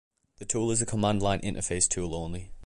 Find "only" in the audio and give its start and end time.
2.15-2.49